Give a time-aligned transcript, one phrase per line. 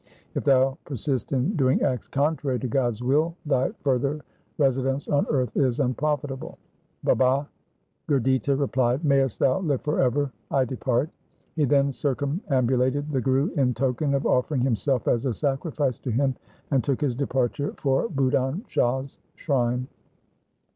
[0.33, 4.19] If thou persist in doing acts contrary to God's will thy further
[4.57, 6.57] residence on earth is unprofitable.'
[7.03, 7.47] Baba
[8.09, 10.31] Gurditta replied,' Mayest thou live for ever!
[10.49, 11.11] I depart.'
[11.55, 16.09] He then circumambulated the Guru in token of offering him self as a sacrifice to
[16.09, 16.33] him,
[16.71, 19.87] and took his departure for Budhan Shah's shrine.